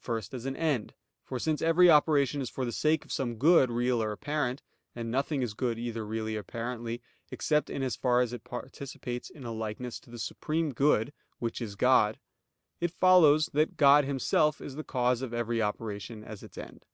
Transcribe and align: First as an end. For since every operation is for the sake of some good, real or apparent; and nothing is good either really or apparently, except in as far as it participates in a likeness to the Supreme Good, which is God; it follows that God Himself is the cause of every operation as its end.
First 0.00 0.34
as 0.34 0.46
an 0.46 0.56
end. 0.56 0.94
For 1.22 1.38
since 1.38 1.62
every 1.62 1.88
operation 1.88 2.40
is 2.40 2.50
for 2.50 2.64
the 2.64 2.72
sake 2.72 3.04
of 3.04 3.12
some 3.12 3.36
good, 3.36 3.70
real 3.70 4.02
or 4.02 4.10
apparent; 4.10 4.60
and 4.96 5.12
nothing 5.12 5.42
is 5.42 5.54
good 5.54 5.78
either 5.78 6.04
really 6.04 6.34
or 6.36 6.40
apparently, 6.40 7.00
except 7.30 7.70
in 7.70 7.84
as 7.84 7.94
far 7.94 8.20
as 8.20 8.32
it 8.32 8.42
participates 8.42 9.30
in 9.30 9.44
a 9.44 9.52
likeness 9.52 10.00
to 10.00 10.10
the 10.10 10.18
Supreme 10.18 10.72
Good, 10.74 11.12
which 11.38 11.60
is 11.62 11.76
God; 11.76 12.18
it 12.80 12.90
follows 12.90 13.48
that 13.52 13.76
God 13.76 14.04
Himself 14.04 14.60
is 14.60 14.74
the 14.74 14.82
cause 14.82 15.22
of 15.22 15.32
every 15.32 15.62
operation 15.62 16.24
as 16.24 16.42
its 16.42 16.58
end. 16.58 16.84